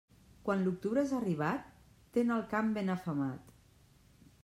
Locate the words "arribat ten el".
1.17-2.43